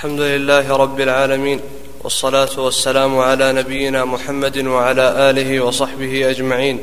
[0.00, 1.60] الحمد لله رب العالمين
[2.04, 6.78] والصلاة والسلام على نبينا محمد وعلى آله وصحبه أجمعين.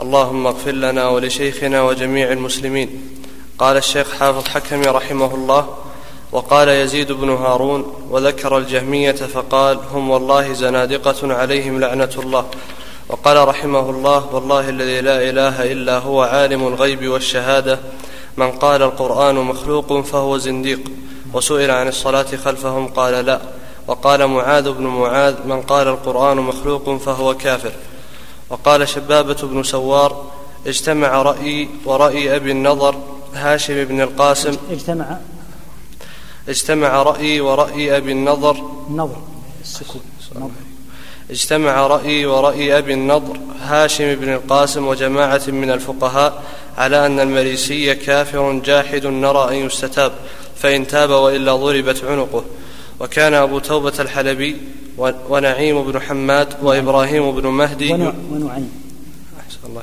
[0.00, 2.88] اللهم اغفر لنا ولشيخنا وجميع المسلمين.
[3.58, 5.68] قال الشيخ حافظ حكم رحمه الله
[6.32, 12.46] وقال يزيد بن هارون وذكر الجهمية فقال هم والله زنادقة عليهم لعنة الله.
[13.08, 17.78] وقال رحمه الله والله الذي لا إله إلا هو عالم الغيب والشهادة
[18.36, 20.80] من قال القرآن مخلوق فهو زنديق.
[21.32, 23.40] وسئل عن الصلاة خلفهم قال لا.
[23.86, 27.72] وقال معاذ بن معاذ من قال القرآن مخلوق فهو كافر.
[28.50, 30.24] وقال شبابة بن سوار
[30.66, 32.94] اجتمع رأيي ورأي أبي النضر
[33.34, 34.56] هاشم بن القاسم.
[34.70, 35.18] اجتمع
[36.48, 38.56] اجتمع رأيي ورأي أبي النضر.
[38.90, 39.16] النظر
[39.62, 40.02] السكون.
[41.30, 46.42] اجتمع رأيي ورأي أبي النضر هاشم بن القاسم وجماعة من الفقهاء
[46.78, 50.12] على أن المريسي كافر جاحد نرى أن يستتاب.
[50.56, 52.44] فإن تاب وإلا ضربت عنقه.
[53.00, 54.56] وكان أبو توبة الحلبي
[55.28, 58.70] ونعيم بن حماد وإبراهيم بن مهدي ونع- ونعيم.
[59.66, 59.82] الله.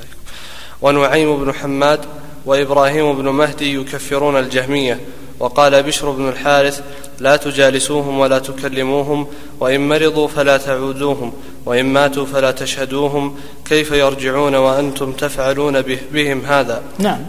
[0.81, 1.99] ونعيم بن حماد
[2.45, 4.99] وإبراهيم بن مهدي يكفرون الجهمية.
[5.39, 6.81] وقال بشر بن الحارث
[7.19, 9.27] لا تجالسوهم ولا تكلموهم
[9.59, 11.33] وإن مرضوا فلا تعودوهم
[11.65, 13.35] وإن ماتوا فلا تشهدوهم.
[13.65, 17.19] كيف يرجعون وأنتم تفعلون به بهم هذا؟ نعم.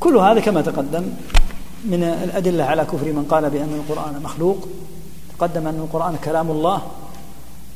[0.00, 1.04] كل هذا كما تقدم
[1.84, 4.68] من الأدلة على كفر من قال بأن القرآن مخلوق
[5.38, 6.82] تقدم أن القرآن كلام الله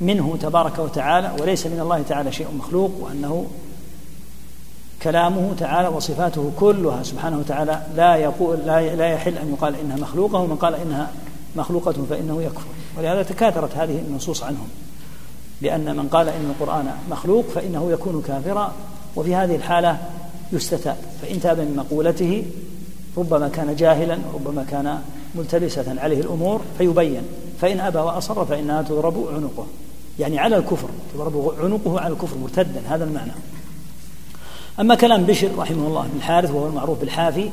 [0.01, 3.47] منه تبارك وتعالى وليس من الله تعالى شيء مخلوق وأنه
[5.03, 10.39] كلامه تعالى وصفاته كلها سبحانه وتعالى لا يقول لا لا يحل أن يقال إنها مخلوقة
[10.39, 11.11] ومن قال إنها
[11.57, 12.67] مخلوقة فإنه يكفر.
[12.99, 14.69] ولهذا تكاثرت هذه النصوص عنهم
[15.63, 18.73] بان من قال إن القرآن مخلوق فإنه يكون كافرا
[19.17, 19.99] وفي هذه الحالة
[20.53, 20.97] يستتاب.
[21.23, 22.45] فإن تاب من مقولته
[23.19, 24.99] ربما كان جاهلا ربما كان
[25.35, 27.23] ملتبسة عليه الأمور فيبين.
[27.61, 29.67] فإن أبى وأصر فإنها تضرب عنقه.
[30.19, 32.83] يعني على الكفر تضرب عنقه على الكفر مرتدا.
[32.89, 33.33] هذا المعنى.
[34.81, 37.51] أما كلام بشر رحمه الله بن الحارث وهو المعروف بالحافي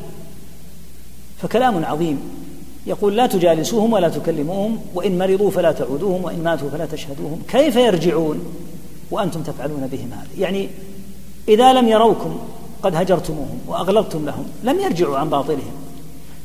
[1.42, 2.20] فكلام عظيم.
[2.88, 7.42] يقول لا تجالسوهم ولا تكلموهم وإن مرضوا فلا تعودوهم وإن ماتوا فلا تشهدوهم.
[7.48, 8.40] كيف يرجعون؟
[9.12, 10.28] وأنتم تفعلون بهم هذا.
[10.38, 10.70] يعني
[11.48, 12.40] إذا لم يروكم
[12.86, 15.74] قد هجرتموهم وأغلظتم لهم لم يرجعوا عن باطلهم.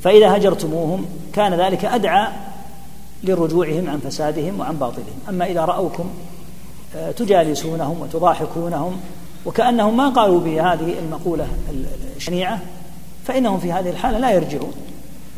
[0.04, 2.28] فإذا هجرتموهم كان ذلك أدعى
[3.24, 5.20] لرجوعهم عن فسادهم وعن باطلهم.
[5.28, 6.10] أما إذا رأوكم
[6.96, 9.00] آه، تجالسونهم وتضاحكونهم
[9.46, 11.46] وكأنهم ما قالوا بهذه المقولة
[12.16, 12.60] الشنيعة
[13.26, 14.72] فإنهم في هذه الحالة لا يرجعون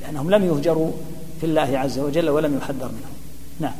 [0.03, 0.91] لأنهم لم يهجروا
[1.41, 3.15] في الله عز وجل ولم يحذر منهم.
[3.61, 3.75] نعم.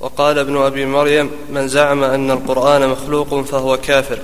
[0.00, 4.18] وقال ابن أبي مريم من زعم أن القرآن مخلوق فهو كافر.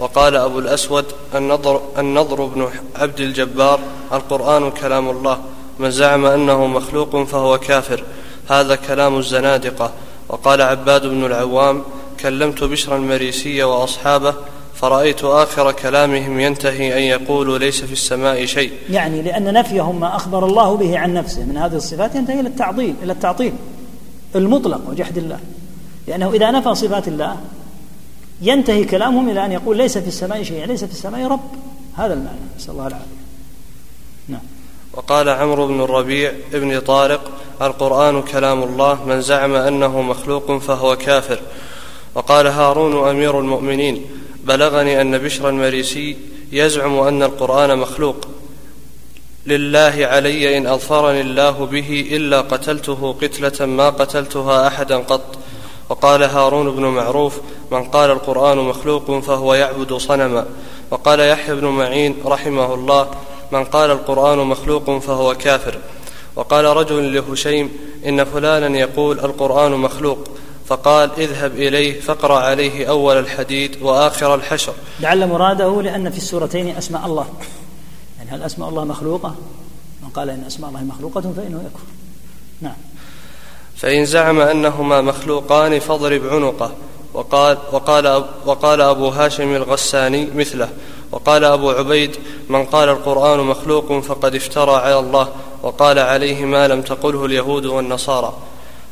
[0.00, 3.80] وقال أبو الأسود النضر, النضر بن عبد الجبار
[4.12, 5.38] القرآن كلام الله
[5.78, 8.04] من زعم أنه مخلوق فهو كافر
[8.48, 9.92] هذا كلام الزنادقة
[10.28, 11.82] وقال عباد بن العوام
[12.20, 14.34] كلمت بشرا المريسي وأصحابه
[14.74, 20.46] فرأيت آخر كلامهم ينتهي أن يقولوا ليس في السماء شيء يعني لأن نفيهم ما أخبر
[20.46, 23.52] الله به عن نفسه من هذه الصفات ينتهي إلى التعطيل إلى التعطيل
[24.36, 25.38] المطلق وجحد الله.
[26.08, 27.36] لأنه إذا نفى صفات الله
[28.42, 31.50] ينتهي كلامهم إلى أن يقول ليس في السماء شيء ليس في السماء رب.
[31.96, 32.38] هذا المعنى.
[32.56, 33.20] نسأل الله العافية.
[34.28, 34.40] نعم.
[34.92, 37.30] وقال عمرو بن الربيع ابن طارق
[37.62, 41.40] القرآن كلام الله من زعم أنه مخلوق فهو كافر.
[42.14, 44.04] وقال هارون أمير المؤمنين
[44.44, 46.16] بلغني أن بشر المريسي
[46.52, 48.28] يزعم أن القرآن مخلوق.
[49.46, 55.38] لله علي إن أظفرني الله به إلا قتلته قتلة ما قتلتها أحدا قط.
[55.90, 57.40] وقال هارون بن معروف
[57.70, 60.46] من قال القرآن مخلوق فهو يعبد صنما.
[60.90, 63.10] وقال يحيى بن معين رحمه الله
[63.52, 65.78] من قال القرآن مخلوق فهو كافر.
[66.36, 67.70] وقال رجل لهشيم
[68.06, 70.18] إن فلانا يقول القرآن مخلوق.
[70.66, 74.72] فقال اذهب إليه فاقرأ عليه أول الحديد وآخر الحشر.
[75.00, 77.26] لعل مراده لأن في السورتين أسماء الله.
[78.18, 79.34] يعني هل أسماء الله مخلوقة؟
[80.02, 81.86] من قال إن أسماء الله مخلوقة فإنه يكفر.
[82.60, 82.74] نعم.
[83.80, 86.72] فإن زعم أنهما مخلوقان فاضرب عنقه.
[87.14, 90.68] وقال وقال وقال أبو هاشم الغساني مثله.
[91.12, 92.16] وقال أبو عبيد
[92.48, 95.28] من قال القرآن مخلوق فقد افترى على الله.
[95.62, 98.32] وقال عليه ما لم تقله اليهود والنصارى.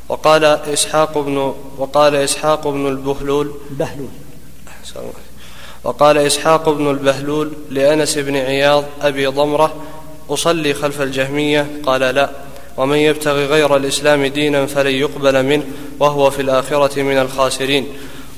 [0.08, 4.08] وقال إسحاق بن وقال إسحاق بن البهلول بهلول.
[5.84, 9.74] وقال إسحاق بن البهلول لأنس بن عياض أبي ضمرة
[10.30, 11.80] أصلي خلف الجهمية.
[11.86, 12.30] قال لا.
[12.78, 15.64] ومن يبتغي غير الإسلام دينا فلن يقبل منه
[16.00, 17.86] وهو في الآخرة من الخاسرين.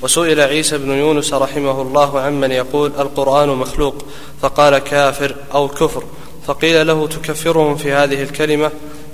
[0.01, 4.05] وسئل عيسى بن يونس رحمه الله عمن يقول القرآن مخلوق
[4.41, 6.03] فقال كافر أو كفر.
[6.47, 8.71] فقيل له تكفرهم في هذه الكلمة؟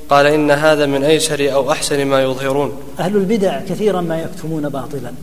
[0.10, 2.72] قال إن هذا من أيسر أو أحسن ما يظهرون.
[3.00, 5.14] أهل البدع كثيرا ما يكتمون باطلا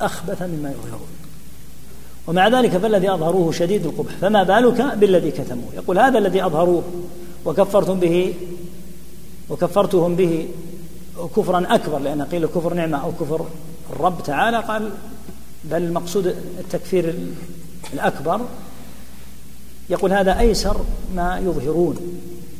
[0.00, 1.08] أخبث مما يظهرون.
[2.26, 6.82] ومع ذلك فالذي أظهروه شديد القبح فما بالك بالذي كتموه؟ يقول هذا الذي أظهروه
[7.44, 8.34] وكفرتم به
[9.50, 10.48] وكفرتهم به
[11.36, 13.46] كفرا أكبر لأن قيل كفر نعمة أو كفر
[13.90, 14.90] الرب تعالى قال
[15.64, 16.26] بل المقصود
[16.58, 17.14] التكفير
[17.94, 18.40] الأكبر.
[19.90, 20.80] يقول هذا أيسر
[21.14, 21.96] ما يظهرون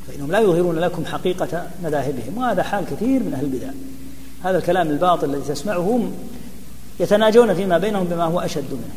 [0.08, 3.70] فإنهم لا يظهرون لكم حقيقة مذاهبهم وهذا حال كثير من أهل البدع.
[4.44, 6.08] هذا الكلام الباطل الذي تسمعه
[7.00, 8.94] يتناجون فيما بينهم بما هو أشد منه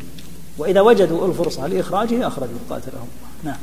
[0.58, 3.06] وإذا وجدوا الفرصة لإخراجه أخرجوا قاتلهم.
[3.44, 3.56] نعم.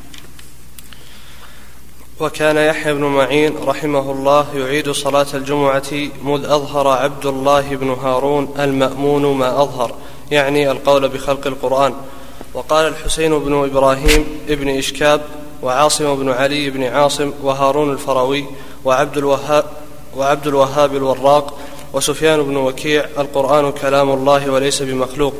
[2.19, 5.91] وكان يحيى بن معين رحمه الله يعيد صلاة الجمعة
[6.23, 9.95] مذ أظهر عبد الله بن هارون المأمون ما أظهر
[10.31, 11.93] يعني القول بخلق القرآن.
[12.53, 15.21] وقال الحسين بن إبراهيم ابن إشكاب
[15.63, 18.45] وعاصم بن علي بن عاصم وهارون الفروي
[18.85, 19.65] وعبد الوهاب
[20.17, 21.57] وعبد الوهاب الوراق
[21.93, 25.33] وسفيان بن وكيع القرآن كلام الله وليس بمخلوق.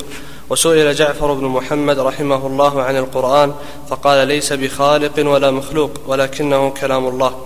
[0.49, 3.53] وسئل جعفر بن محمد رحمه الله عن القرآن
[3.89, 7.45] فقال ليس بخالق ولا مخلوق ولكنه كلام الله.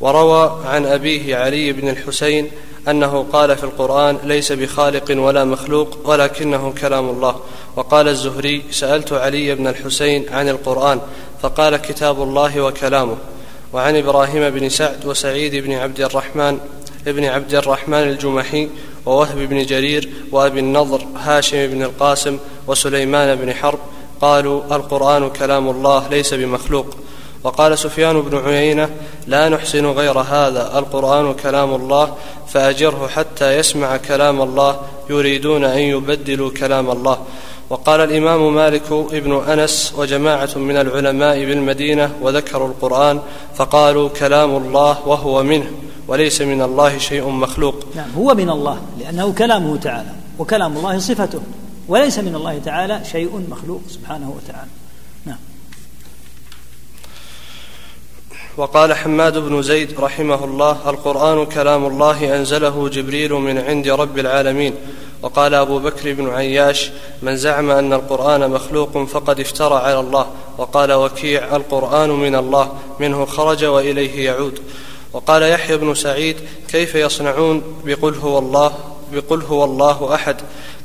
[0.00, 2.50] وروى عن أبيه علي بن الحسين
[2.88, 7.40] أنه قال في القرآن ليس بخالق ولا مخلوق ولكنه كلام الله.
[7.76, 11.00] وقال الزهري سألت علي بن الحسين عن القرآن
[11.42, 13.16] فقال كتاب الله وكلامه.
[13.72, 16.58] وعن إبراهيم بن سعد وسعيد بن عبد الرحمن
[17.06, 18.68] ابن عبد الرحمن الجمحي
[19.06, 23.78] ووهب بن جرير وأبي النضر هاشم بن القاسم وسليمان بن حرب.
[24.20, 26.86] قالوا القرآن كلام الله ليس بمخلوق.
[27.44, 28.90] وقال سفيان بن عيينة
[29.26, 32.14] لا نحسن غير هذا القرآن كلام الله
[32.48, 34.80] فأجره حتى يسمع كلام الله
[35.10, 37.18] يريدون أن يبدلوا كلام الله.
[37.70, 43.20] وقال الإمام مالك ابن أنس وجماعة من العلماء بالمدينة وذكروا القرآن
[43.56, 45.70] فقالوا كلام الله وهو منه.
[46.10, 47.84] وليس من الله شيء مخلوق.
[47.94, 51.40] نعم هو من الله لأنه كلامه تعالى وكلام الله صفته
[51.88, 54.70] وليس من الله تعالى شيء مخلوق سبحانه وتعالى.
[55.24, 55.38] نعم.
[58.56, 64.74] وقال حماد بن زيد رحمه الله القرآن كلام الله أنزله جبريل من عند رب العالمين.
[65.22, 66.90] وقال أبو بكر بن عياش
[67.22, 70.26] من زعم أن القرآن مخلوق فقد افترى على الله.
[70.58, 74.60] وقال وكيع القرآن من الله منه خرج وإليه يعود.
[75.12, 76.36] وقال يحيى بن سعيد
[76.68, 78.72] كيف يصنعون بقل هو الله
[79.12, 80.36] بقل هو الله أحد؟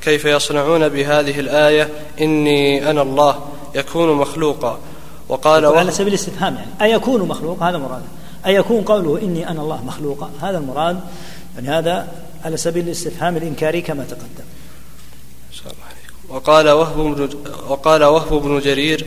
[0.02, 1.90] كيف يصنعون بهذه الآية
[2.22, 3.40] إني أنا الله؟
[3.76, 4.80] يكون مخلوقا.
[5.30, 6.94] وقال على سبيل الاستفهام يعني.
[6.94, 8.02] أيكون مخلوق هذا مراد.
[8.46, 11.00] أيكون قوله إني أنا الله مخلوقا؟ هذا المراد
[11.56, 12.08] يعني هذا
[12.46, 14.46] على سبيل الاستفهام الإنكاري كما تقدم.
[16.30, 17.30] وقال وهب بن
[17.70, 19.06] وقال وهب بن جرير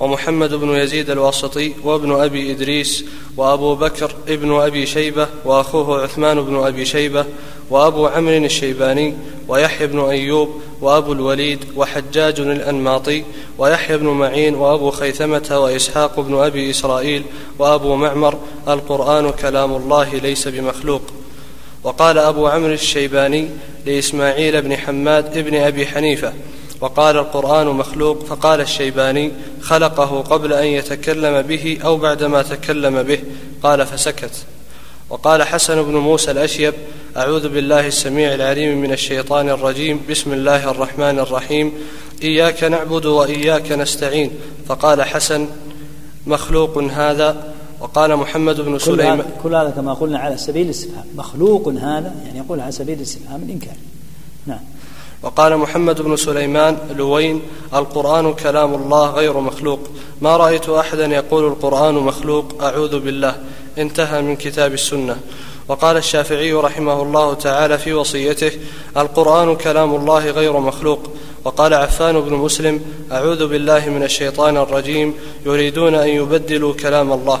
[0.00, 3.04] ومحمد بن يزيد الواسطي وابن أبي إدريس
[3.36, 7.24] وأبو بكر ابن أبي شيبة وأخوه عثمان بن أبي شيبة
[7.70, 9.14] وأبو عمرو الشيباني
[9.48, 10.48] ويحيى بن أيوب
[10.80, 13.24] وأبو الوليد وحجاج الأنماطي
[13.58, 17.22] ويحيى بن معين وأبو خيثمة وإسحاق بن أبي إسرائيل
[17.58, 18.38] وأبو معمر
[18.68, 21.02] القرآن كلام الله ليس بمخلوق.
[21.84, 23.48] وقال أبو عمرو الشيباني
[23.86, 26.32] لإسماعيل بن حماد ابن أبي حنيفة
[26.80, 33.18] وقال القرآن مخلوق فقال الشيباني خلقه قبل أن يتكلم به أو بعدما تكلم به.
[33.62, 34.30] قال فسكت.
[35.10, 36.74] وقال حسن بن موسى الأشيب
[37.16, 41.72] أعوذ بالله السميع العليم من الشيطان الرجيم بسم الله الرحمن الرحيم
[42.22, 44.30] إياك نعبد وإياك نستعين.
[44.66, 45.46] فقال حسن
[46.26, 47.54] مخلوق هذا.
[47.80, 51.04] وقال محمد بن سليمان كل هذا كما قلنا على سبيل الاستفهام.
[51.16, 53.76] مخلوق هذا يعني يقول على سبيل الاستفهام الإنكار.
[54.46, 54.60] نعم.
[55.22, 57.42] وقال محمد بن سليمان لوين؟
[57.74, 59.80] القرآن كلام الله غير مخلوق.
[60.20, 63.36] ما رأيت أحدا يقول القرآن مخلوق أعوذ بالله.
[63.78, 65.16] انتهى من كتاب السنة.
[65.68, 68.52] وقال الشافعي رحمه الله تعالى في وصيته
[68.96, 71.00] القرآن كلام الله غير مخلوق.
[71.44, 72.80] وقال عفان بن مسلم
[73.12, 75.14] أعوذ بالله من الشيطان الرجيم
[75.46, 77.40] يريدون أن يبدلوا كلام الله.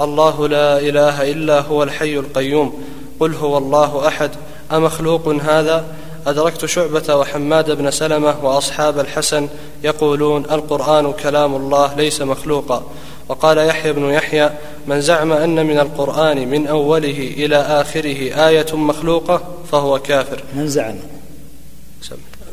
[0.00, 2.82] الله لا إله إلا هو الحي القيوم.
[3.20, 4.30] قل هو الله أحد.
[4.72, 5.84] أمخلوق هذا؟
[6.30, 9.48] أدركت شعبة وحماد بن سلمة وأصحاب الحسن
[9.84, 12.82] يقولون القرآن كلام الله ليس مخلوقا.
[13.28, 14.50] وقال يحيى بن يحيى
[14.86, 19.42] من زعم أن من القرآن من أوله إلى آخره آية مخلوقة
[19.72, 20.42] فهو كافر.
[20.54, 20.96] من زعم؟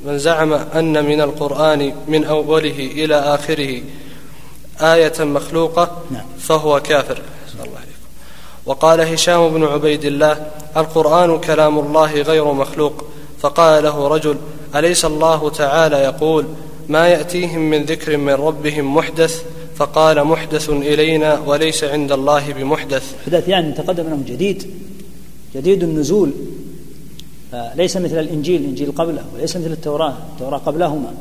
[0.06, 3.82] من زعم أن من القرآن من أوله إلى آخره
[4.82, 6.26] آية مخلوقة نعم.
[6.40, 7.22] فهو كافر.
[7.64, 7.80] الله
[8.66, 13.06] وقال هشام بن عبيد الله القرآن كلام الله غير مخلوق.
[13.46, 14.38] فقال له رجل
[14.76, 16.46] أليس الله تعالى يقول
[16.90, 19.44] ما يأتيهم من ذكر من ربهم محدث؟
[19.76, 23.14] فقال محدث إلينا وليس عند الله بمحدث.
[23.28, 24.68] محدث يعني تقدم أنه جديد
[25.56, 26.32] جديد النزول.
[27.76, 31.14] ليس مثل الإنجيل الإنجيل قبله وليس مثل التوراة التوراة قبلهما.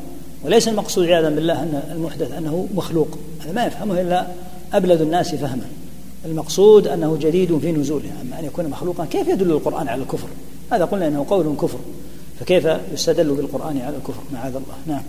[0.45, 3.09] وليس المقصود عياذا بالله أن المحدث أنه مخلوق.
[3.41, 4.27] هذا ما يفهمه إلا
[4.73, 5.67] أبلد الناس فهما.
[6.25, 8.11] المقصود أنه جديد في نزوله.
[8.23, 10.29] أما أن يكون مخلوقا كيف يدل القرآن على الكفر؟
[10.73, 11.79] هذا قلنا أنه قول كفر؟
[12.41, 15.03] فكيف يستدل بالقرآن على الكفر معاذ الله؟ نعم.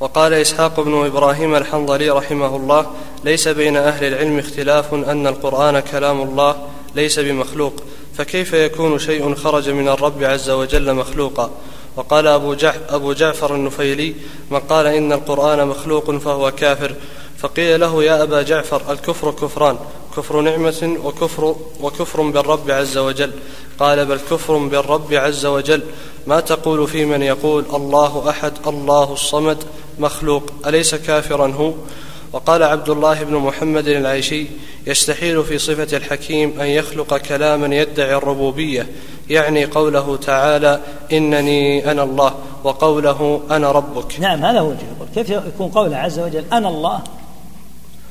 [0.00, 2.86] وقال إسحاق بن إبراهيم الحنظلي رحمه الله
[3.24, 6.56] ليس بين أهل العلم اختلاف أن القرآن كلام الله
[6.94, 7.82] ليس بمخلوق
[8.14, 11.50] فكيف يكون شيء خرج من الرب عز وجل مخلوقا؟
[11.96, 14.14] وقال أبو, جعف أبو جعفر النفيلي
[14.50, 16.94] من قال إن القرآن مخلوق فهو كافر
[17.38, 19.76] فقيل له يا أبا جعفر الكفر كفران.
[20.16, 23.30] كفر نعمة وكفر وكفر بالرب عز وجل.
[23.78, 25.82] قال بل كفر بالرب عز وجل.
[26.26, 29.64] ما تقول في من يقول الله أحد الله الصمد
[29.98, 31.72] مخلوق أليس كافرا هو؟
[32.32, 34.46] وقال عبد الله بن محمد العيشي
[34.86, 38.86] يستحيل في صفة الحكيم أن يخلق كلاما يدعي الربوبية
[39.30, 40.80] يعني قوله تعالى
[41.12, 44.20] إنني أنا الله وقوله أنا ربك.
[44.20, 45.08] نعم هذا هو الجواب.
[45.14, 47.00] كيف يكون قوله عز وجل أنا الله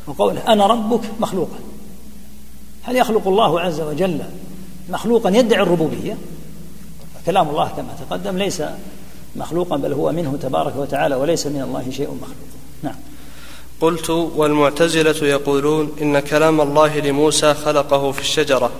[0.07, 1.59] وقوله أنا ربك مخلوقا؟
[2.85, 4.19] هل يخلق الله عز وجل
[4.89, 6.17] مخلوقا يدعي الربوبية؟
[7.25, 8.63] كلام الله كما تقدم ليس
[9.35, 12.35] مخلوقا بل هو منه تبارك وتعالى وليس من الله شيء مخلوق.
[12.83, 12.95] نعم.
[13.81, 18.71] قلت والمعتزلة يقولون إن كلام الله لموسى خلقه في الشجرة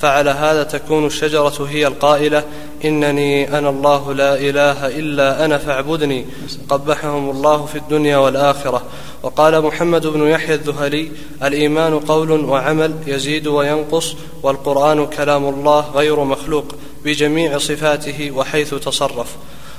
[0.00, 2.44] فعلى هذا تكون الشجرة هي القائلة
[2.84, 6.26] إنني أنا الله لا إله إلا أنا فاعبدني.
[6.68, 8.82] قبحهم الله في الدنيا والآخرة.
[9.24, 11.10] وقال محمد بن يحيى الذهلي
[11.42, 16.64] الإيمان قول وعمل يزيد وينقص والقرآن كلام الله غير مخلوق
[17.04, 19.26] بجميع صفاته وحيث تصرف.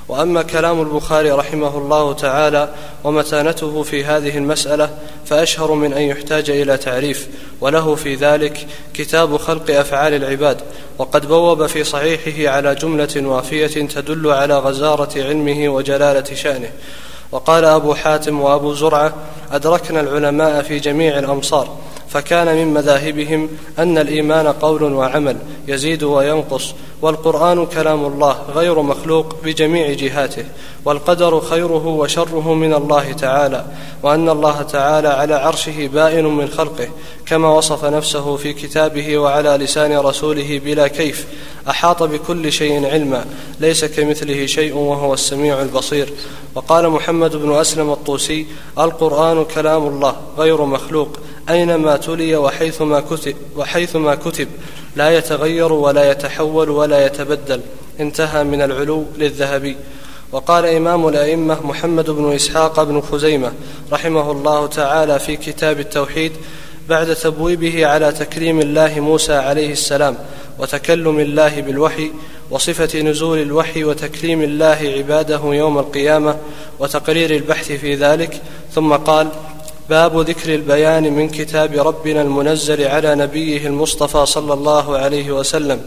[0.09, 2.69] وأما كلام البخاري رحمه الله تعالى
[3.03, 4.89] ومتانته في هذه المسألة
[5.25, 7.27] فأشهر من أن يحتاج إلى تعريف
[7.61, 10.61] وله في ذلك كتاب خلق أفعال العباد.
[10.97, 16.69] وقد بوب في صحيحه على جملة وافية تدل على غزارة علمه وجلالة شأنه.
[17.31, 19.13] وقال أبو حاتم وأبو زرعة
[19.51, 21.67] أدركنا العلماء في جميع الأمصار.
[22.09, 29.93] فكان من مذاهبهم أن الإيمان قول وعمل يزيد وينقص والقرآن كلام الله غير مخلوق بجميع
[29.93, 30.45] جهاته
[30.85, 33.65] والقدر خيره وشره من الله تعالى
[34.03, 36.87] وأن الله تعالى على عرشه بائن من خلقه
[37.25, 41.25] كما وصف نفسه في كتابه وعلى لسان رسوله بلا كيف
[41.69, 43.25] أحاط بكل شيء علما
[43.59, 46.13] ليس كمثله شيء وهو السميع البصير.
[46.55, 48.45] وقال محمد بن أسلم الطوسي
[48.79, 54.47] القرآن كلام الله غير مخلوق أينما تلي وحيثما كتب, وحيثما كتب
[54.95, 57.61] لا يتغير ولا يتحول ولا يتبدل.
[57.99, 59.77] انتهى من العلو للذهبي.
[60.31, 63.51] وقال إمام الأئمة محمد بن إسحاق بن خزيمة
[63.91, 66.31] رحمه الله تعالى في كتاب التوحيد
[66.89, 70.17] بعد تبويبه على تكريم الله موسى عليه السلام
[70.59, 72.11] وتكلم الله بالوحي
[72.51, 76.37] وصفة نزول الوحي وتكريم الله عباده يوم القيامة
[76.79, 78.41] وتقرير البحث في ذلك.
[78.75, 79.27] ثم قال
[79.89, 85.81] باب ذكر البيان من كتاب ربنا المنزل على نبيه المصطفى صلى الله عليه وسلم.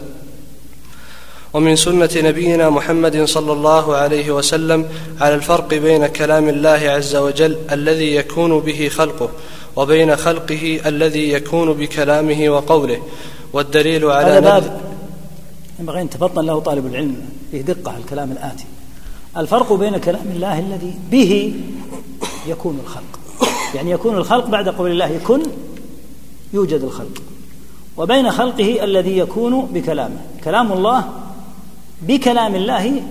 [1.53, 4.85] ومن سنة نبينا محمد صلى الله عليه وسلم
[5.21, 9.29] على الفرق بين كلام الله عز وجل الذي يكون به خلقه
[9.75, 13.01] وبين خلقه الذي يكون بكلامه وقوله.
[13.53, 14.81] والدليل على هذا باب
[15.79, 17.15] ينبغي ان تفطن له طالب العلم
[17.51, 18.65] فيه دقة الكلام الآتي.
[19.37, 21.53] الفرق بين كلام الله الذي به
[22.47, 23.18] يكون الخلق.
[23.75, 25.41] يعني يكون الخلق بعد قول الله كن
[26.53, 27.21] يوجد الخلق.
[27.97, 30.21] وبين خلقه الذي يكون بكلامه.
[30.43, 31.09] كلام الله
[32.01, 33.01] بكلام الله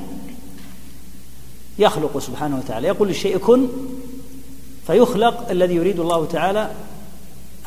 [1.79, 2.89] يخلق سبحانه وتعالى.
[2.89, 3.69] يقول الشيء كن
[4.87, 6.71] فيخلق الذي يريد الله تعالى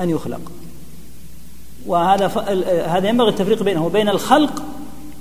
[0.01, 0.41] أن يخلق.
[1.85, 2.37] وهذا ف...
[2.67, 4.63] هذا ينبغي التفريق بينه وبين الخلق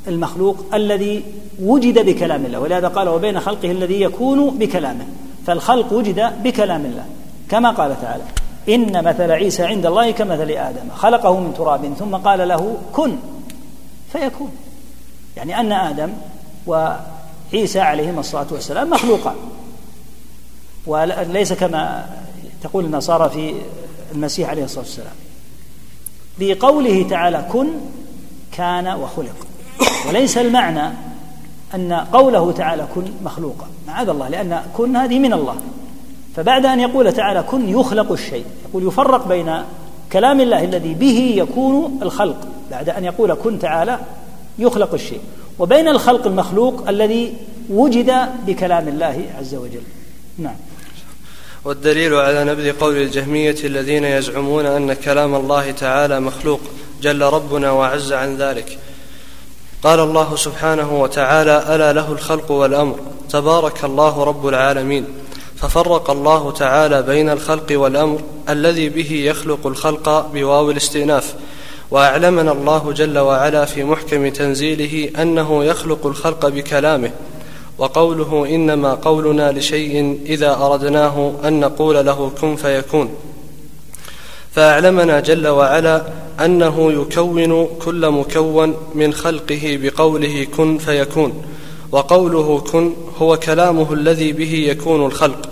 [0.09, 1.25] المخلوق الذي
[1.63, 2.61] وجد بكلام الله.
[2.61, 5.07] ولهذا قال وبين خلقه الذي يكون بكلامه.
[5.47, 7.07] فالخلق وجد بكلام الله.
[7.51, 8.23] كما قال تعالى
[8.69, 13.17] إن مثل عيسى عند الله كمثل آدم خلقه من تراب ثم قال له كن
[14.13, 14.53] فيكون.
[15.37, 16.13] يعني أن آدم
[16.67, 19.37] وعيسى عليهما الصلاة والسلام مخلوقان.
[20.87, 22.07] وليس كما
[22.63, 23.55] تقول النصارى في
[24.13, 25.15] المسيح عليه الصلاة والسلام.
[26.39, 27.69] بقوله تعالى كن
[28.53, 29.47] كان وخلق.
[30.09, 30.93] وليس المعنى
[31.75, 33.67] أن قوله تعالى كن مخلوقا.
[33.87, 35.57] معاذ الله لأن كن هذه من الله.
[36.37, 39.63] فبعد أن يقول تعالى كن يخلق الشيء يقول يفرق بين
[40.13, 42.37] كلام الله الذي به يكون الخلق
[42.71, 43.99] بعد أن يقول كن تعالى
[44.59, 45.21] يخلق الشيء
[45.59, 47.35] وبين الخلق المخلوق الذي
[47.71, 48.13] وجد
[48.47, 49.83] بكلام الله عز وجل.
[50.39, 50.55] نعم.
[51.65, 56.61] والدليل على نبذ قول الجهمية الذين يزعمون أن كلام الله تعالى مخلوق
[57.03, 58.79] جل ربنا وعز عن ذلك.
[59.83, 62.99] قال الله سبحانه وتعالى ألا له الخلق والأمر
[63.31, 65.05] تبارك الله رب العالمين.
[65.61, 71.35] ففرق الله تعالى بين الخلق والأمر الذي به يخلق الخلق بواو الاستئناف.
[71.91, 77.11] وأعلمنا الله جل وعلا في محكم تنزيله أنه يخلق الخلق بكلامه
[77.79, 83.15] وقوله إنما قولنا لشيء إذا أردناه أن نقول له كن فيكون.
[84.53, 86.03] فأعلمنا جل وعلا
[86.45, 91.43] أنه يكون كل مكون من خلقه بقوله كن فيكون
[91.93, 95.50] وقوله كن هو كلامه الذي به يكون الخلق.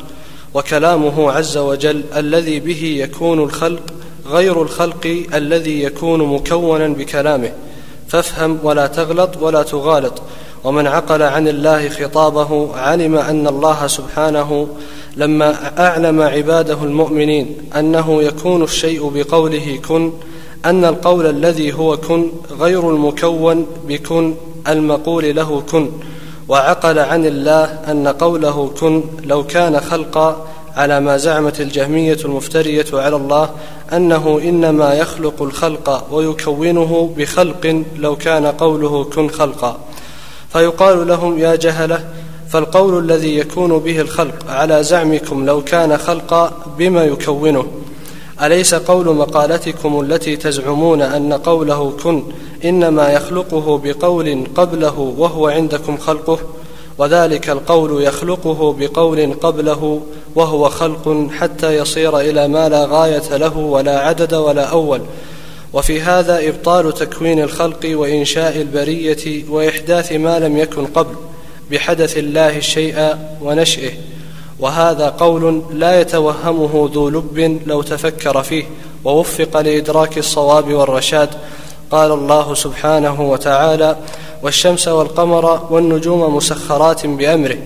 [0.54, 3.82] وكلامه عز وجل الذي به يكون الخلق
[4.26, 7.52] غير الخلق الذي يكون مكونا بكلامه.
[8.08, 10.22] فافهم ولا تغلط ولا تغالط.
[10.64, 14.68] ومن عقل عن الله خطابه علم أن الله سبحانه
[15.16, 20.12] لما أعلم عباده المؤمنين أنه يكون الشيء بقوله كن
[20.64, 24.34] أن القول الذي هو كن غير المكون بكن
[24.68, 25.90] المقول له كن.
[26.48, 33.16] وعقل عن الله أن قوله كن لو كان خلقا على ما زعمت الجهمية المفترية على
[33.16, 33.50] الله
[33.92, 39.78] أنه إنما يخلق الخلق ويكونه بخلق لو كان قوله كن خلقا.
[40.52, 42.04] فيقال لهم يا جهلة
[42.48, 47.66] فالقول الذي يكون به الخلق على زعمكم لو كان خلقا بما يكونه؟
[48.42, 52.22] أليس قول مقالتكم التي تزعمون أن قوله كن
[52.64, 56.38] إنما يخلقه بقول قبله وهو عندكم خلقه؟
[56.98, 60.00] وذلك القول يخلقه بقول قبله
[60.34, 65.00] وهو خلق حتى يصير إلى ما لا غاية له ولا عدد ولا أول.
[65.72, 71.14] وفي هذا إبطال تكوين الخلق وإنشاء البرية وإحداث ما لم يكن قبل
[71.70, 73.92] بحدث الله الشيء ونشئه.
[74.60, 78.64] وهذا قول لا يتوهمه ذو لب لو تفكر فيه
[79.04, 81.28] ووفق لإدراك الصواب والرشاد.
[81.90, 83.96] قال الله سبحانه وتعالى
[84.42, 87.58] والشمس والقمر والنجوم مسخرات بأمره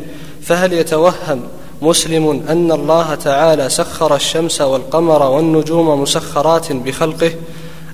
[0.42, 1.40] فهل يتوهم
[1.82, 7.32] مسلم أن الله تعالى سخر الشمس والقمر والنجوم مسخرات بخلقه؟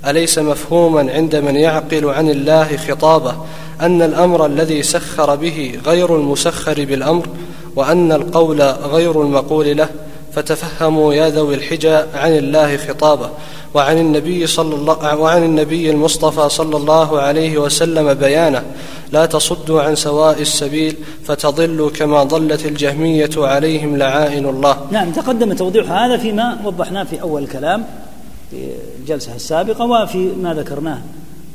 [0.07, 3.37] أليس مفهوما عند من يعقل عن الله خطابه
[3.81, 7.27] أن الأمر الذي سخر به غير المسخر بالأمر
[7.77, 9.89] وأن القول غير المقول له
[10.33, 13.31] فتفهموا يا ذوي الحجى عن الله خطابه
[13.75, 18.63] وعن النبي صلى الله وعن النبي المصطفى صلى الله عليه وسلم بيانه
[19.13, 24.77] لا تصدوا عن سواء السبيل فتضلوا كما ضلت الجهمية عليهم لعائن الله.
[24.91, 27.85] نعم تقدم توضيح هذا فيما وضحناه في أول الكلام
[28.51, 28.57] في
[29.01, 30.99] الجلسة السابقة وفي ما ذكرناه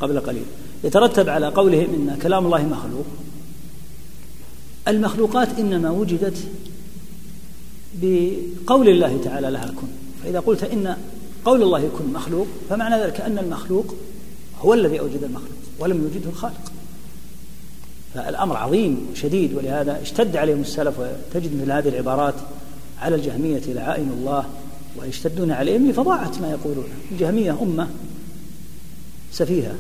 [0.01, 0.45] قبل قليل.
[0.83, 3.05] يترتب على قولهم إن كلام الله مخلوق.
[4.87, 6.37] المخلوقات إنما وجدت
[8.01, 9.87] بقول الله تعالى لها كن
[10.23, 10.95] فإذا قلت إن
[11.45, 13.95] قول الله يكون مخلوق فمعنى ذلك أن المخلوق
[14.61, 16.71] هو الذي أوجد المخلوق ولم يوجده الخالق.
[18.13, 22.33] فالأمر عظيم شديد ولهذا اشتد عليهم السلف وتجد مثل هذه العبارات
[23.01, 24.45] على الجهمية لعائن الله
[25.01, 26.85] ويشتدون عليهم لفظاعة ما يقولون.
[27.11, 27.87] الجهمية أمة
[29.31, 29.75] سفيهة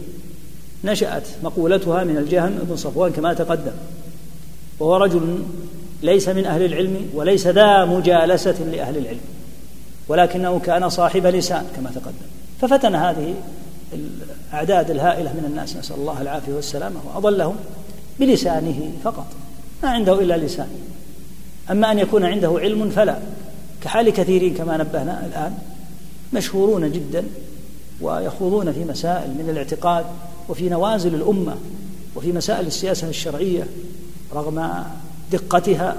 [0.83, 3.73] نشأت مقولتها من الجهم بن صفوان كما تقدم.
[4.79, 5.43] وهو رجل
[6.03, 9.21] ليس من أهل العلم وليس ذا مجالسة لأهل العلم
[10.07, 12.27] ولكنه كان صاحب لسان كما تقدم.
[12.61, 13.33] ففتن هذه
[13.93, 17.55] الأعداد الهائلة من الناس نسأل الله العافية والسلامة وأضلهم
[18.19, 19.25] بلسانه فقط
[19.83, 20.67] ما عنده إلا لسان.
[21.71, 23.17] أما أن يكون عنده علم فلا.
[23.83, 25.57] كحال كثيرين كما نبهنا الآن
[26.33, 27.23] مشهورون جدا
[28.01, 30.05] ويخوضون في مسائل من الاعتقاد
[30.49, 31.55] وفي نوازل الأمة
[32.15, 33.67] وفي مسائل السياسة الشرعية
[34.33, 34.83] رغم
[35.31, 35.95] دقتها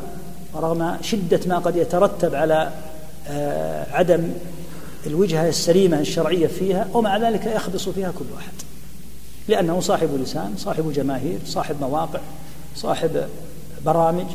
[0.55, 2.71] ورغم شدة ما قد يترتب على
[3.29, 4.33] آه، عدم
[5.07, 8.53] الوجهة السليمة الشرعية فيها ومع ذلك يخبص فيها كل واحد
[9.49, 12.21] لأنه صاحب لسان صاحب جماهير صاحب مواقع
[12.77, 13.29] صاحب
[13.87, 14.27] برامج.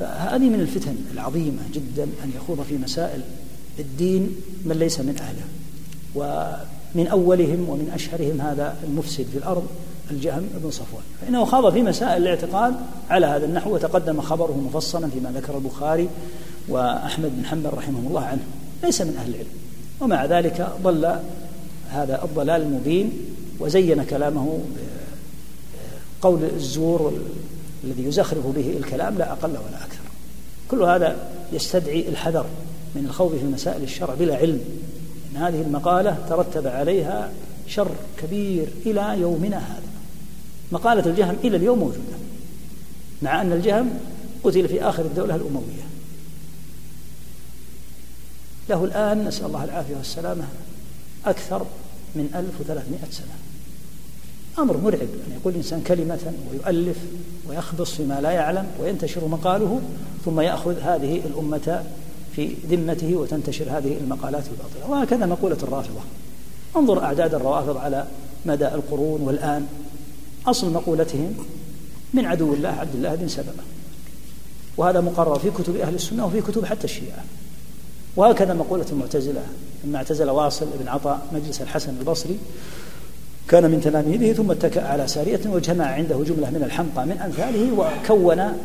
[0.00, 3.20] فهذه من الفتن العظيمة جدا أن يخوض في مسائل
[3.78, 5.44] الدين من ليس من أهله.
[6.14, 9.66] ومن أولهم ومن أشهرهم هذا المفسد في الأرض
[10.10, 11.02] الجهم بن صفوان.
[11.20, 12.74] فإنه خاض في مسائل الاعتقاد
[13.10, 16.08] على هذا النحو وتقدم خبره مفصلا فيما ذكر البخاري
[16.68, 18.42] وأحمد بن حنبل رحمه الله عنه.
[18.82, 19.48] ليس من أهل العلم.
[20.00, 21.18] ومع ذلك ضل
[21.90, 23.12] هذا الضلال المبين
[23.60, 24.58] وزين كلامه
[26.22, 27.12] قول الزور
[27.84, 30.04] الذي يزخرف به الكلام لا أقل ولا أكثر.
[30.70, 31.16] كل هذا
[31.52, 32.46] يستدعي الحذر
[32.94, 34.60] من الخوض في مسائل الشرع بلا علم.
[35.32, 37.30] إن هذه المقالة ترتب عليها
[37.66, 37.90] شر
[38.22, 39.93] كبير إلى يومنا هذا.
[40.72, 42.16] مقالة الجهم إلى اليوم موجودة
[43.22, 43.90] مع أن الجهم
[44.44, 45.84] قتل في آخر الدولة الأموية.
[48.68, 50.44] له الآن نسأل الله العافية والسلامة
[51.26, 51.66] أكثر
[52.14, 53.34] من 1300 سنة.
[54.58, 56.96] أمر مرعب أن يقول الإنسان كلمة ويؤلف
[57.48, 59.80] ويخبص فيما لا يعلم وينتشر مقاله
[60.24, 61.84] ثم يأخذ هذه الأمة
[62.36, 64.90] في ذمته وتنتشر هذه المقالات الباطلة.
[64.90, 66.00] وهكذا مقولة الرافضة.
[66.76, 68.06] انظر أعداد الروافض على
[68.46, 69.66] مدى القرون والآن.
[70.46, 71.34] أصل مقولتهم
[72.14, 73.54] من عدو الله عبد الله بن سبأ.
[74.76, 77.24] وهذا مقرر في كتب أهل السنة وفي كتب حتى الشيعة.
[78.16, 79.42] وهكذا مقولة المعتزلة.
[79.84, 82.38] لما اعتزل واصل بن عطاء مجلس الحسن البصري
[83.48, 88.58] كان من تلاميذه ثم اتكأ على سارية وجمع عنده جملة من الحمقى من أمثاله وكون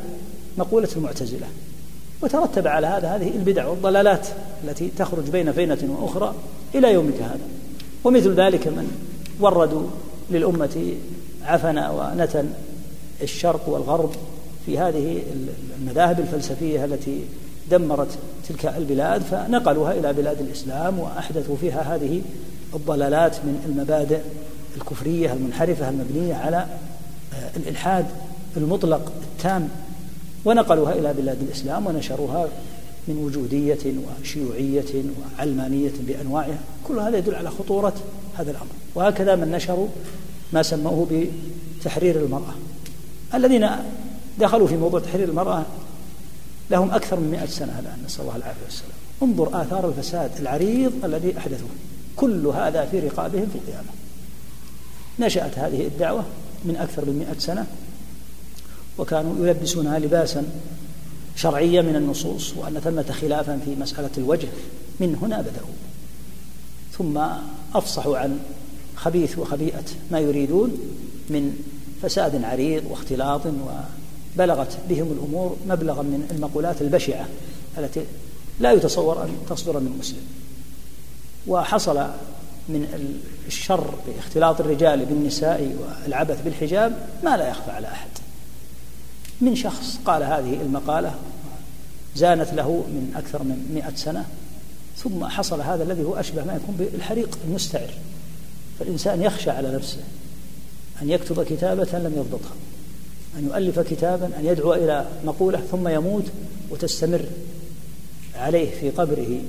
[0.57, 1.47] مقولة المعتزلة.
[2.21, 4.27] وترتب على هذا هذه البدع والضلالات
[4.63, 6.35] التي تخرج بين فينة وأخرى
[6.75, 7.47] إلى يومك هذا.
[8.03, 8.91] ومثل ذلك من
[9.39, 9.87] وردوا
[10.31, 10.93] للأمة
[11.45, 12.49] عفن ونتن
[13.21, 14.11] الشرق والغرب
[14.65, 15.21] في هذه
[15.79, 17.23] المذاهب الفلسفية التي
[17.71, 18.17] دمرت
[18.49, 22.21] تلك البلاد فنقلوها إلى بلاد الإسلام وأحدثوا فيها هذه
[22.73, 24.19] الضلالات من المبادئ
[24.75, 26.57] الكفرية المنحرفة المبنية على
[27.33, 28.05] آه، الإلحاد
[28.57, 29.69] المطلق التام.
[30.45, 32.47] ونقلوها إلى بلاد الإسلام ونشروها
[33.07, 35.03] من وجودية وشيوعية
[35.37, 36.57] وعلمانية بأنواعها.
[36.87, 37.93] كل هذا يدل على خطورة
[38.37, 38.67] هذا الأمر.
[38.95, 39.87] وهكذا من نشروا
[40.53, 41.27] ما سموه
[41.79, 42.53] بتحرير المرأة.
[43.33, 43.69] الذين
[44.39, 45.65] دخلوا في موضوع تحرير المرأة
[46.71, 48.91] لهم أكثر من مئة سنة الآن نسأل الله العافية والسلام.
[49.23, 51.69] انظر آثار الفساد العريض الذي أحدثوه.
[52.15, 53.89] كل هذا في رقابهم في القيامة.
[55.19, 56.23] نشأت هذه الدعوة
[56.65, 57.67] من أكثر من مئة سنة
[58.97, 60.43] وكانوا يلبسونها لباسا
[61.35, 64.47] شرعيا من النصوص وأن ثمة خلافا في مسألة الوجه
[64.99, 65.75] من هنا بدأوا.
[66.97, 67.17] ثم
[67.75, 68.39] أفصحوا عن
[68.99, 70.77] خبيث وخبيئة ما يريدون
[71.29, 71.57] من
[72.01, 77.27] فساد عريض واختلاط وبلغت بهم الأمور مبلغا من المقولات البشعة
[77.77, 78.05] التي
[78.59, 80.27] لا يتصور أن تصدر من مسلم.
[81.47, 81.97] وحصل
[82.69, 83.09] من
[83.47, 88.09] الشر باختلاط الرجال بالنساء والعبث بالحجاب ما لا يخفى على أحد.
[89.41, 91.15] من شخص قال هذه المقالة
[92.15, 94.25] زانت له من أكثر من مئة سنة
[94.97, 97.89] ثم حصل هذا الذي هو أشبه ما يكون بالحريق المستعر.
[98.79, 99.99] فالإنسان يخشى على نفسه
[101.01, 102.55] أن يكتب كتابة لم يضبطها
[103.37, 106.25] أن يؤلف كتابا أن يدعو إلى مقولة ثم يموت
[106.69, 107.21] وتستمر
[108.35, 109.41] عليه في قبره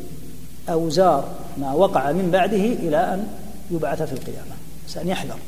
[0.68, 3.26] أوزار ما وقع من بعده إلى أن
[3.70, 4.50] يبعث في القيامة.
[5.02, 5.38] أن يحذر.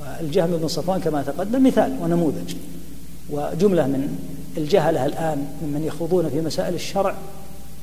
[0.00, 2.54] والجهم بن صفوان كما تقدم مثال ونموذج.
[3.30, 4.18] وجملة من
[4.56, 7.16] الجهلة الآن ممن يخوضون في مسائل الشرع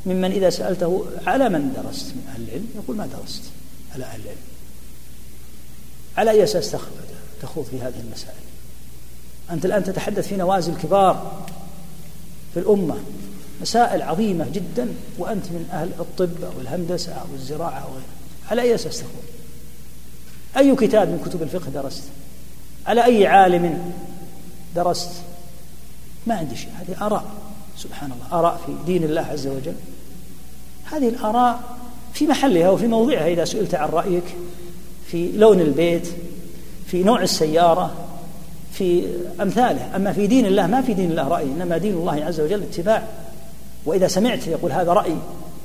[0.06, 3.44] ممن إذا سألته على من درست من أهل العلم يقول ما درست
[3.96, 4.57] على أهل العلم.
[6.18, 6.76] على أي أساس
[7.42, 8.38] تخوض في هذه المسائل؟
[9.52, 11.46] أنت الآن تتحدث في نوازل كبار
[12.54, 12.96] في الأمة
[13.62, 18.04] مسائل عظيمة جدا وأنت من أهل الطب أو الهندسة أو الزراعة أو غيرها.
[18.52, 19.24] على أي أساس تخوض؟
[20.58, 22.04] أي كتاب من كتب الفقه درست؟
[22.88, 23.94] على أي عالم
[24.76, 25.10] درست؟
[26.28, 26.70] ما عندي شيء.
[26.80, 27.26] هذه آراء
[27.78, 29.76] سبحان الله آراء في دين الله عز وجل.
[30.86, 31.78] هذه الآراء
[32.14, 34.36] في محلها وفي موضعها إذا سئلت عن رأيك.
[35.12, 36.08] في لون البيت
[36.86, 37.92] في نوع السيارة
[38.72, 39.04] في
[39.42, 39.96] أمثاله.
[39.96, 43.04] أما في دين الله ما في دين الله رأي إنما دين الله عز وجل اتباع.
[43.86, 45.16] وإذا سمعت يقول هذا رأي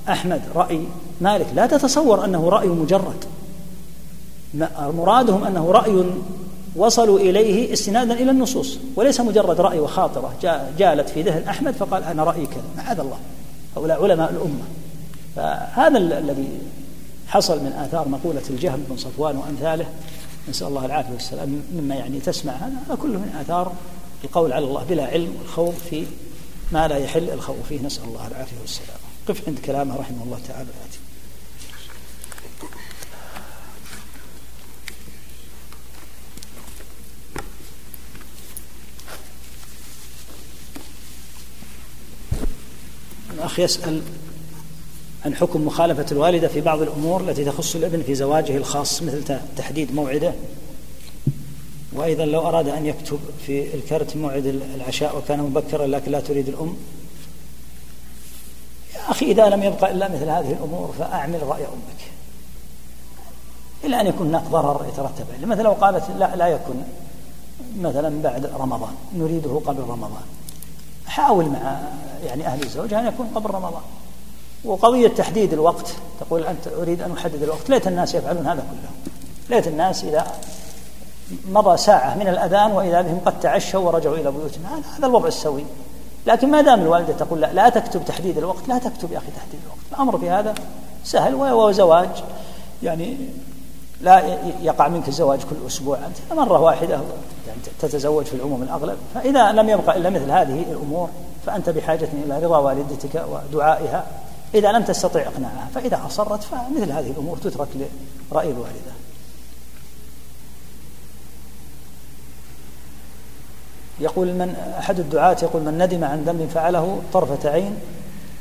[0.09, 0.81] أحمد رأي
[1.21, 3.25] مالك لا تتصور أنه رأي مجرد.
[4.79, 6.05] مرادهم أنه رأي
[6.77, 10.35] وصلوا إليه استنادا إلى النصوص وليس مجرد رأي وخاطرة.
[10.79, 12.65] جالت في ذهن أحمد فقال أنا رأيي كذا.
[12.85, 13.19] معاذ الله.
[13.77, 14.65] هؤلاء علماء الأمة.
[15.37, 16.49] فهذا الذي
[17.33, 19.87] حصل من آثار مقولة الجهم بن صفوان وأمثاله.
[20.49, 21.63] نسأل الله العافية والسلام.
[21.73, 23.73] مما يعني تسمع هذا كله من آثار
[24.25, 26.07] القول على الله بلا علم والخوض في
[26.73, 27.83] ما لا يحل الخوض فيه.
[27.83, 28.99] نسأل الله العافية والسلام.
[29.29, 30.69] قف عند كلامه رحمه الله تعالى.
[30.69, 30.99] الآتي.
[43.35, 44.03] الأخ يسأل
[45.25, 49.95] عن حكم مخالفة الوالدة في بعض الأمور التي تخص الابن في زواجه الخاص مثل تحديد
[49.95, 50.33] موعده.
[51.93, 56.77] وأيضا لو أراد أن يكتب في الكرت موعد العشاء وكان مبكرا لكن لا تريد الأم.
[58.95, 62.13] يا أخي إذا لم يبقى إلا مثل هذه الأمور فأعمل رأي أمك.
[63.85, 65.47] إلا أن يكون هناك ضرر يترتب عليه.
[65.47, 66.75] مثلا لو قالت لا لا يكن
[67.81, 68.95] مثلا بعد رمضان.
[69.15, 70.23] نريده قبل رمضان.
[71.07, 71.81] حاول مع
[72.27, 73.83] يعني أهل الزوج أن يكون قبل رمضان.
[74.65, 75.93] وقضية تحديد الوقت.
[76.21, 77.71] تقول أنت أريد أن أحدد الوقت.
[77.71, 78.91] ليت الناس يفعلون هذا كله.
[79.57, 80.27] ليت الناس إذا
[81.49, 85.65] مضى ساعة من الأذان وإذا بهم قد تعشوا ورجعوا إلى بيوتهم هذا الوضع السوي.
[86.27, 89.61] لكن ما دام الوالدة تقول لا لا تكتب تحديد الوقت لا تكتب يا أخي تحديد
[89.65, 89.79] الوقت.
[89.93, 90.55] الأمر في هذا
[91.05, 92.09] سهل وهو زواج
[92.83, 93.17] يعني
[94.01, 95.99] لا يقع منك الزواج كل أسبوع.
[95.99, 96.95] أنت مرة واحدة
[97.47, 98.97] يعني تتزوج في العموم الأغلب.
[99.15, 101.09] فإذا لم يبقى إلا مثل هذه الأمور
[101.47, 104.07] فأنت بحاجة إلى رضا والدتك ودعائها.
[104.55, 107.69] إذا لم تستطع إقناعها فإذا أصرت فمثل هذه الأمور تترك
[108.33, 108.93] لرأي الوالدة.
[114.01, 117.77] يقول من أحد الدعاة يقول من ندم عن ذنب فعله طرفة عين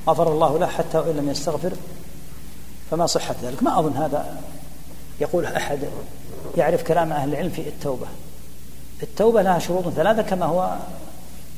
[0.07, 1.71] غفر الله له حتى وإن لم يستغفر
[2.91, 4.41] فما صحة ذلك؟ ما أظن هذا
[5.21, 5.79] يقول أحد
[6.57, 8.07] يعرف كلام أهل العلم في التوبة.
[9.03, 10.75] التوبة لها شروط ثلاثة كما هو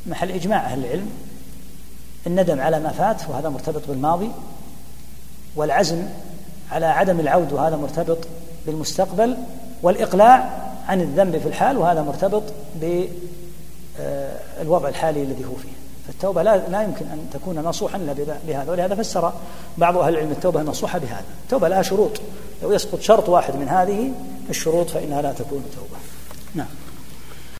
[0.06, 1.10] محل إجماع أهل العلم.
[2.28, 4.32] الندم على ما فات وهذا مرتبط بالماضي
[5.56, 6.04] والعزم
[6.72, 8.18] على عدم العود وهذا مرتبط
[8.66, 9.38] بالمستقبل
[9.84, 10.50] والإقلاع
[10.88, 12.44] عن الذنب في الحال وهذا مرتبط
[14.60, 15.74] بالوضع الحالي الذي هو فيه.
[16.08, 18.14] فالتوبة لا, لا يمكن أن تكون نصوحا إلا
[18.48, 18.72] بهذا.
[18.72, 19.34] ولهذا فسر
[19.78, 21.26] بعض أهل العلم التوبة النصوحة بهذا.
[21.44, 22.12] التوبة لها شروط.
[22.64, 24.12] لو يسقط شرط واحد من هذه
[24.50, 26.02] الشروط فإنها لا تكون توبة.
[26.56, 26.68] نعم.